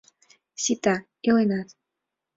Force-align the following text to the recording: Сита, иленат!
Сита, 0.63 0.95
иленат! 1.27 1.69